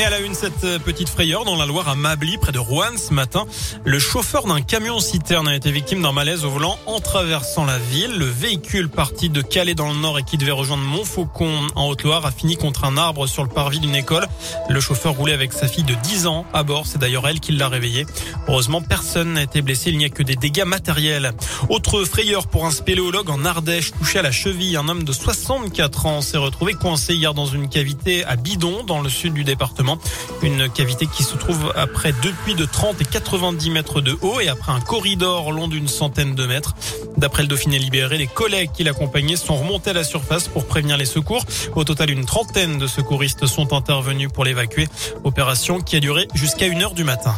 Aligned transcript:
Et 0.00 0.04
à 0.04 0.08
la 0.08 0.20
une, 0.20 0.32
cette 0.32 0.78
petite 0.78 1.10
frayeur 1.10 1.44
dans 1.44 1.56
la 1.56 1.66
Loire 1.66 1.86
à 1.86 1.94
Mably, 1.94 2.38
près 2.38 2.52
de 2.52 2.58
Rouen, 2.58 2.96
ce 2.96 3.12
matin. 3.12 3.44
Le 3.84 3.98
chauffeur 3.98 4.46
d'un 4.46 4.62
camion 4.62 4.98
citerne 4.98 5.46
a 5.46 5.54
été 5.54 5.70
victime 5.70 6.00
d'un 6.00 6.12
malaise 6.12 6.46
au 6.46 6.48
volant 6.48 6.78
en 6.86 7.00
traversant 7.00 7.66
la 7.66 7.76
ville. 7.76 8.16
Le 8.16 8.24
véhicule 8.24 8.88
parti 8.88 9.28
de 9.28 9.42
Calais 9.42 9.74
dans 9.74 9.92
le 9.92 9.98
nord 9.98 10.18
et 10.18 10.22
qui 10.22 10.38
devait 10.38 10.52
rejoindre 10.52 10.84
Montfaucon 10.84 11.52
en 11.74 11.86
Haute-Loire 11.86 12.24
a 12.24 12.30
fini 12.30 12.56
contre 12.56 12.84
un 12.84 12.96
arbre 12.96 13.26
sur 13.26 13.42
le 13.42 13.50
parvis 13.50 13.78
d'une 13.78 13.94
école. 13.94 14.26
Le 14.70 14.80
chauffeur 14.80 15.12
roulait 15.12 15.34
avec 15.34 15.52
sa 15.52 15.68
fille 15.68 15.84
de 15.84 15.92
10 15.92 16.26
ans 16.26 16.46
à 16.54 16.62
bord. 16.62 16.86
C'est 16.86 16.96
d'ailleurs 16.96 17.28
elle 17.28 17.40
qui 17.40 17.52
l'a 17.52 17.68
réveillé. 17.68 18.06
Heureusement, 18.48 18.80
personne 18.80 19.34
n'a 19.34 19.42
été 19.42 19.60
blessé. 19.60 19.90
Il 19.90 19.98
n'y 19.98 20.06
a 20.06 20.08
que 20.08 20.22
des 20.22 20.36
dégâts 20.36 20.64
matériels. 20.64 21.32
Autre 21.68 22.04
frayeur 22.04 22.46
pour 22.46 22.64
un 22.64 22.70
spéléologue 22.70 23.28
en 23.28 23.44
Ardèche, 23.44 23.92
touché 23.92 24.20
à 24.20 24.22
la 24.22 24.32
cheville. 24.32 24.78
Un 24.78 24.88
homme 24.88 25.04
de 25.04 25.12
64 25.12 26.06
ans 26.06 26.22
s'est 26.22 26.38
retrouvé 26.38 26.72
coincé 26.72 27.14
hier 27.14 27.34
dans 27.34 27.44
une 27.44 27.68
cavité 27.68 28.24
à 28.24 28.36
Bidon, 28.36 28.82
dans 28.84 29.02
le 29.02 29.10
sud 29.10 29.34
du 29.34 29.44
département. 29.44 29.89
Une 30.42 30.68
cavité 30.68 31.06
qui 31.06 31.22
se 31.22 31.36
trouve 31.36 31.72
après 31.76 32.12
deux 32.22 32.32
puits 32.44 32.54
de 32.54 32.64
30 32.64 33.00
et 33.00 33.04
90 33.04 33.70
mètres 33.70 34.00
de 34.00 34.16
haut 34.22 34.40
et 34.40 34.48
après 34.48 34.72
un 34.72 34.80
corridor 34.80 35.52
long 35.52 35.68
d'une 35.68 35.88
centaine 35.88 36.34
de 36.34 36.46
mètres. 36.46 36.74
D'après 37.16 37.42
le 37.42 37.48
Dauphiné 37.48 37.78
libéré, 37.78 38.18
les 38.18 38.26
collègues 38.26 38.70
qui 38.72 38.84
l'accompagnaient 38.84 39.36
sont 39.36 39.56
remontés 39.56 39.90
à 39.90 39.94
la 39.94 40.04
surface 40.04 40.48
pour 40.48 40.66
prévenir 40.66 40.96
les 40.96 41.04
secours. 41.04 41.44
Au 41.74 41.84
total, 41.84 42.10
une 42.10 42.24
trentaine 42.24 42.78
de 42.78 42.86
secouristes 42.86 43.46
sont 43.46 43.72
intervenus 43.72 44.30
pour 44.32 44.44
l'évacuer. 44.44 44.88
Opération 45.24 45.80
qui 45.80 45.96
a 45.96 46.00
duré 46.00 46.28
jusqu'à 46.34 46.66
une 46.66 46.82
heure 46.82 46.94
du 46.94 47.04
matin. 47.04 47.36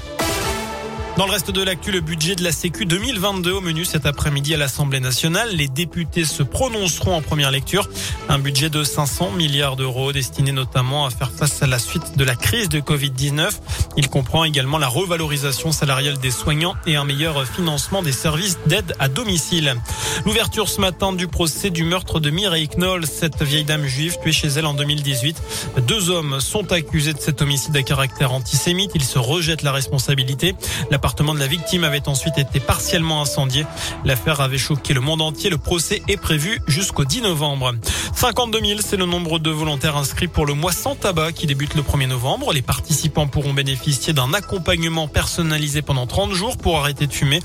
Dans 1.18 1.26
le 1.26 1.32
reste 1.32 1.50
de 1.50 1.62
l'actu, 1.62 1.92
le 1.92 2.00
budget 2.00 2.36
de 2.36 2.42
la 2.42 2.52
Sécu 2.52 2.86
2022 2.86 3.52
au 3.52 3.60
menu 3.60 3.84
cet 3.84 4.06
après-midi 4.06 4.54
à 4.54 4.56
l'Assemblée 4.56 4.98
nationale. 4.98 5.50
Les 5.54 5.68
députés 5.68 6.24
se 6.24 6.42
prononceront 6.42 7.14
en 7.14 7.20
première 7.20 7.50
lecture. 7.50 7.86
Un 8.30 8.38
budget 8.38 8.70
de 8.70 8.82
500 8.82 9.32
milliards 9.32 9.76
d'euros 9.76 10.12
destiné 10.12 10.52
notamment 10.52 11.04
à 11.04 11.10
faire 11.10 11.30
face 11.30 11.62
à 11.62 11.66
la 11.66 11.78
suite 11.78 12.16
de 12.16 12.24
la 12.24 12.34
crise 12.34 12.70
de 12.70 12.80
Covid-19. 12.80 13.50
Il 13.98 14.08
comprend 14.08 14.44
également 14.44 14.78
la 14.78 14.88
revalorisation 14.88 15.70
salariale 15.70 16.16
des 16.16 16.30
soignants 16.30 16.76
et 16.86 16.96
un 16.96 17.04
meilleur 17.04 17.46
financement 17.46 18.02
des 18.02 18.12
services 18.12 18.58
d'aide 18.64 18.94
à 18.98 19.08
domicile. 19.08 19.76
L'ouverture 20.24 20.70
ce 20.70 20.80
matin 20.80 21.12
du 21.12 21.28
procès 21.28 21.68
du 21.68 21.84
meurtre 21.84 22.20
de 22.20 22.30
Mireille 22.30 22.68
Knoll, 22.68 23.06
cette 23.06 23.42
vieille 23.42 23.64
dame 23.64 23.84
juive 23.84 24.16
tuée 24.22 24.32
chez 24.32 24.48
elle 24.48 24.66
en 24.66 24.72
2018. 24.72 25.42
Deux 25.86 26.08
hommes 26.08 26.40
sont 26.40 26.72
accusés 26.72 27.12
de 27.12 27.20
cet 27.20 27.42
homicide 27.42 27.76
à 27.76 27.82
caractère 27.82 28.32
antisémite. 28.32 28.92
Ils 28.94 29.04
se 29.04 29.18
rejettent 29.18 29.62
la 29.62 29.72
responsabilité. 29.72 30.54
L'appartement 31.02 31.34
de 31.34 31.40
la 31.40 31.48
victime 31.48 31.82
avait 31.82 32.08
ensuite 32.08 32.38
été 32.38 32.60
partiellement 32.60 33.22
incendié. 33.22 33.66
L'affaire 34.04 34.40
avait 34.40 34.56
choqué 34.56 34.94
le 34.94 35.00
monde 35.00 35.20
entier. 35.20 35.50
Le 35.50 35.58
procès 35.58 36.00
est 36.06 36.16
prévu 36.16 36.62
jusqu'au 36.68 37.04
10 37.04 37.22
novembre. 37.22 37.74
52 38.14 38.60
000, 38.64 38.80
c'est 38.84 38.96
le 38.96 39.04
nombre 39.04 39.40
de 39.40 39.50
volontaires 39.50 39.96
inscrits 39.96 40.28
pour 40.28 40.46
le 40.46 40.54
mois 40.54 40.70
sans 40.70 40.94
tabac 40.94 41.32
qui 41.32 41.48
débute 41.48 41.74
le 41.74 41.82
1er 41.82 42.06
novembre. 42.06 42.52
Les 42.52 42.62
participants 42.62 43.26
pourront 43.26 43.52
bénéficier 43.52 44.12
d'un 44.12 44.32
accompagnement 44.32 45.08
personnalisé 45.08 45.82
pendant 45.82 46.06
30 46.06 46.34
jours 46.34 46.56
pour 46.56 46.78
arrêter 46.78 47.08
de 47.08 47.12
fumer. 47.12 47.40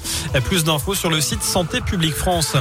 Plus 0.45 0.63
d'infos 0.63 0.93
sur 0.93 1.09
le 1.09 1.19
site 1.19 1.41
Santé 1.41 1.81
publique 1.81 2.13
France. 2.13 2.57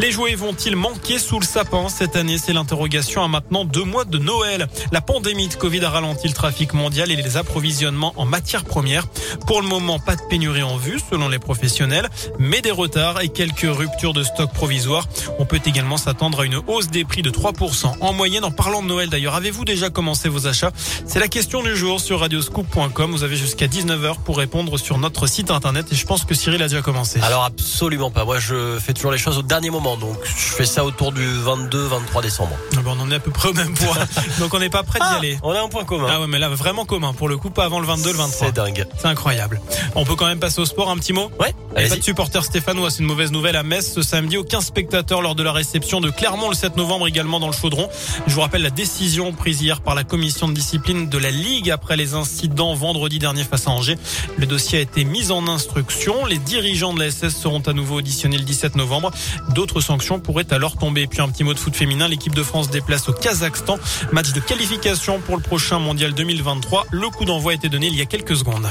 Les 0.00 0.10
jouets 0.10 0.34
vont-ils 0.34 0.74
manquer 0.74 1.20
sous 1.20 1.38
le 1.38 1.46
sapin 1.46 1.88
cette 1.88 2.16
année? 2.16 2.38
C'est 2.38 2.52
l'interrogation 2.52 3.22
à 3.22 3.28
maintenant 3.28 3.64
deux 3.64 3.84
mois 3.84 4.04
de 4.04 4.18
Noël. 4.18 4.66
La 4.90 5.00
pandémie 5.00 5.46
de 5.46 5.54
Covid 5.54 5.84
a 5.84 5.90
ralenti 5.90 6.26
le 6.26 6.34
trafic 6.34 6.74
mondial 6.74 7.12
et 7.12 7.16
les 7.16 7.36
approvisionnements 7.36 8.14
en 8.16 8.24
matières 8.24 8.64
premières. 8.64 9.06
Pour 9.46 9.62
le 9.62 9.68
moment, 9.68 10.00
pas 10.00 10.16
de 10.16 10.22
pénurie 10.22 10.39
en 10.48 10.76
vue 10.76 10.98
selon 11.10 11.28
les 11.28 11.38
professionnels, 11.38 12.08
mais 12.38 12.60
des 12.62 12.70
retards 12.70 13.20
et 13.20 13.28
quelques 13.28 13.66
ruptures 13.68 14.12
de 14.12 14.22
stock 14.22 14.52
provisoires. 14.52 15.06
On 15.38 15.44
peut 15.44 15.60
également 15.64 15.96
s'attendre 15.96 16.40
à 16.40 16.44
une 16.44 16.56
hausse 16.66 16.88
des 16.88 17.04
prix 17.04 17.22
de 17.22 17.30
3% 17.30 17.98
en 18.00 18.12
moyenne. 18.12 18.44
En 18.44 18.50
parlant 18.50 18.82
de 18.82 18.86
Noël 18.86 19.10
d'ailleurs, 19.10 19.34
avez-vous 19.34 19.64
déjà 19.64 19.90
commencé 19.90 20.28
vos 20.28 20.46
achats? 20.46 20.70
C'est 21.06 21.18
la 21.18 21.28
question 21.28 21.62
du 21.62 21.76
jour 21.76 22.00
sur 22.00 22.20
radioscoop.com. 22.20 23.10
Vous 23.10 23.22
avez 23.22 23.36
jusqu'à 23.36 23.66
19h 23.66 24.16
pour 24.24 24.38
répondre 24.38 24.78
sur 24.78 24.98
notre 24.98 25.26
site 25.26 25.50
internet 25.50 25.86
et 25.92 25.94
je 25.94 26.06
pense 26.06 26.24
que 26.24 26.34
Cyril 26.34 26.62
a 26.62 26.68
déjà 26.68 26.82
commencé. 26.82 27.20
Alors 27.20 27.44
absolument 27.44 28.10
pas. 28.10 28.24
Moi 28.24 28.38
je 28.38 28.78
fais 28.78 28.94
toujours 28.94 29.12
les 29.12 29.18
choses 29.18 29.38
au 29.38 29.42
dernier 29.42 29.70
moment. 29.70 29.96
Donc 29.96 30.16
je 30.24 30.54
fais 30.54 30.66
ça 30.66 30.84
autour 30.84 31.12
du 31.12 31.26
22-23 31.26 32.22
décembre. 32.22 32.56
Ah 32.76 32.80
ben, 32.82 32.96
on 32.96 33.00
en 33.00 33.10
est 33.10 33.16
à 33.16 33.20
peu 33.20 33.30
près 33.30 33.50
au 33.50 33.54
même 33.54 33.74
point. 33.74 33.96
donc 34.38 34.54
on 34.54 34.58
n'est 34.58 34.70
pas 34.70 34.82
prêt 34.82 34.98
d'y 35.00 35.06
ah, 35.06 35.16
aller. 35.16 35.38
On 35.42 35.52
a 35.52 35.60
un 35.60 35.68
point 35.68 35.84
commun. 35.84 36.08
Ah 36.10 36.20
ouais 36.20 36.26
mais 36.26 36.38
là 36.38 36.48
vraiment 36.48 36.86
commun. 36.86 37.12
Pour 37.12 37.28
le 37.28 37.36
coup 37.36 37.50
pas 37.50 37.64
avant 37.64 37.80
le 37.80 37.86
22, 37.86 38.10
le 38.10 38.16
23. 38.16 38.46
C'est 38.46 38.54
dingue. 38.54 38.86
C'est 38.98 39.08
incroyable. 39.08 39.60
On 39.94 40.04
peut 40.04 40.14
quand 40.14 40.26
même 40.26 40.29
passer 40.38 40.60
au 40.60 40.64
sport 40.64 40.90
un 40.90 40.96
petit 40.96 41.12
mot 41.12 41.30
Ouais. 41.40 41.54
Pas 41.74 41.96
de 41.96 42.02
supporters 42.02 42.44
stéphanois, 42.44 42.90
c'est 42.90 43.00
une 43.00 43.06
mauvaise 43.06 43.30
nouvelle 43.32 43.56
à 43.56 43.62
Metz 43.62 43.92
ce 43.94 44.02
samedi. 44.02 44.36
Aucun 44.36 44.60
spectateur 44.60 45.22
lors 45.22 45.34
de 45.34 45.42
la 45.42 45.52
réception 45.52 46.00
de 46.00 46.10
Clermont 46.10 46.48
le 46.48 46.54
7 46.54 46.76
novembre 46.76 47.06
également 47.06 47.38
dans 47.40 47.46
le 47.46 47.52
Chaudron. 47.52 47.88
Je 48.26 48.34
vous 48.34 48.40
rappelle 48.40 48.62
la 48.62 48.70
décision 48.70 49.32
prise 49.32 49.62
hier 49.62 49.80
par 49.80 49.94
la 49.94 50.04
commission 50.04 50.48
de 50.48 50.52
discipline 50.52 51.08
de 51.08 51.18
la 51.18 51.30
Ligue 51.30 51.70
après 51.70 51.96
les 51.96 52.14
incidents 52.14 52.74
vendredi 52.74 53.18
dernier 53.18 53.44
face 53.44 53.66
à 53.66 53.70
Angers. 53.70 53.96
Le 54.36 54.46
dossier 54.46 54.78
a 54.78 54.82
été 54.82 55.04
mis 55.04 55.30
en 55.30 55.46
instruction. 55.48 56.26
Les 56.26 56.38
dirigeants 56.38 56.92
de 56.92 57.00
la 57.00 57.10
SS 57.10 57.36
seront 57.36 57.60
à 57.60 57.72
nouveau 57.72 57.96
auditionnés 57.96 58.38
le 58.38 58.44
17 58.44 58.76
novembre. 58.76 59.10
D'autres 59.54 59.80
sanctions 59.80 60.18
pourraient 60.20 60.52
alors 60.52 60.76
tomber. 60.76 61.06
puis 61.06 61.20
un 61.20 61.28
petit 61.28 61.44
mot 61.44 61.54
de 61.54 61.58
foot 61.58 61.74
féminin. 61.76 62.08
L'équipe 62.08 62.34
de 62.34 62.42
France 62.42 62.70
déplace 62.70 63.08
au 63.08 63.12
Kazakhstan. 63.12 63.78
Match 64.12 64.32
de 64.32 64.40
qualification 64.40 65.20
pour 65.20 65.36
le 65.36 65.42
prochain 65.42 65.78
mondial 65.78 66.14
2023. 66.14 66.86
Le 66.90 67.08
coup 67.10 67.24
d'envoi 67.24 67.52
a 67.52 67.54
été 67.54 67.68
donné 67.68 67.86
il 67.86 67.96
y 67.96 68.00
a 68.02 68.06
quelques 68.06 68.36
secondes. 68.36 68.66